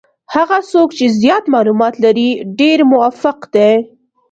هغه 0.35 0.57
څوک 0.71 0.89
چې 0.97 1.05
زیات 1.21 1.43
معلومات 1.53 1.93
لري 2.05 2.29
ډېر 2.59 2.79
موفق 2.91 3.39
دي. 3.55 3.71